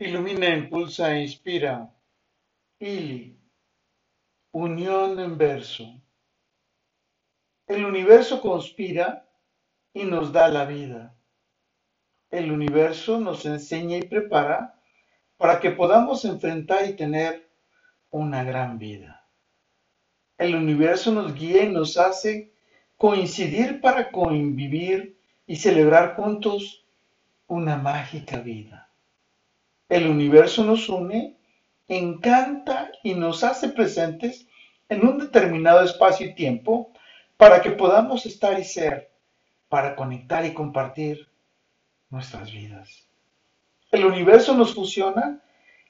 [0.00, 1.92] Ilumina, impulsa e inspira.
[2.78, 3.36] Ili.
[4.52, 6.00] Unión en verso.
[7.66, 9.28] El universo conspira
[9.92, 11.16] y nos da la vida.
[12.30, 14.80] El universo nos enseña y prepara
[15.36, 17.50] para que podamos enfrentar y tener
[18.10, 19.26] una gran vida.
[20.36, 22.52] El universo nos guía y nos hace
[22.96, 26.86] coincidir para convivir y celebrar juntos
[27.48, 28.87] una mágica vida.
[29.88, 31.36] El universo nos une,
[31.88, 34.46] encanta y nos hace presentes
[34.88, 36.92] en un determinado espacio y tiempo
[37.36, 39.10] para que podamos estar y ser,
[39.68, 41.28] para conectar y compartir
[42.10, 43.06] nuestras vidas.
[43.90, 45.40] El universo nos fusiona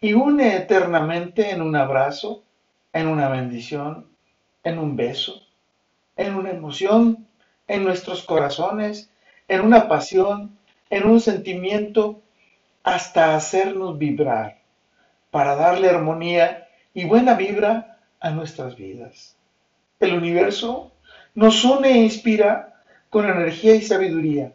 [0.00, 2.44] y une eternamente en un abrazo,
[2.92, 4.06] en una bendición,
[4.62, 5.42] en un beso,
[6.16, 7.26] en una emoción,
[7.66, 9.10] en nuestros corazones,
[9.48, 10.56] en una pasión,
[10.90, 12.22] en un sentimiento,
[12.88, 14.62] hasta hacernos vibrar,
[15.30, 19.36] para darle armonía y buena vibra a nuestras vidas.
[20.00, 20.92] El universo
[21.34, 24.54] nos une e inspira con energía y sabiduría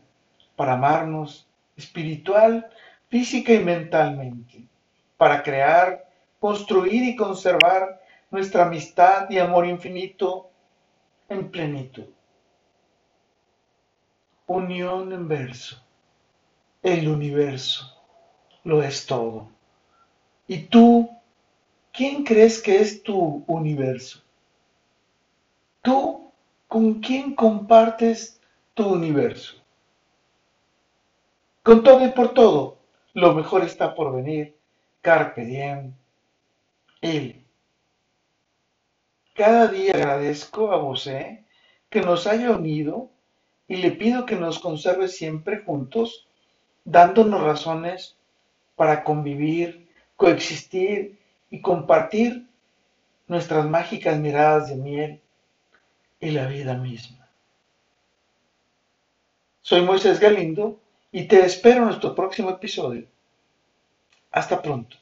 [0.55, 2.67] para amarnos espiritual,
[3.07, 4.63] física y mentalmente,
[5.15, 10.49] para crear, construir y conservar nuestra amistad y amor infinito
[11.29, 12.09] en plenitud.
[14.47, 15.79] Unión en verso.
[16.81, 18.02] El universo
[18.63, 19.49] lo es todo.
[20.47, 21.09] ¿Y tú,
[21.91, 24.21] quién crees que es tu universo?
[25.81, 26.31] ¿Tú
[26.67, 28.39] con quién compartes
[28.73, 29.57] tu universo?
[31.61, 32.77] Con todo y por todo,
[33.13, 34.55] lo mejor está por venir.
[35.01, 35.93] Carpe diem.
[37.01, 37.45] Él.
[39.35, 41.45] Cada día agradezco a José
[41.89, 43.09] que nos haya unido
[43.67, 46.27] y le pido que nos conserve siempre juntos,
[46.85, 48.17] dándonos razones
[48.83, 51.17] para convivir, coexistir
[51.49, 52.45] y compartir
[53.29, 55.21] nuestras mágicas miradas de miel
[56.19, 57.25] y la vida misma.
[59.61, 60.81] Soy Moisés Galindo
[61.13, 63.07] y te espero en nuestro próximo episodio.
[64.31, 64.97] Hasta pronto.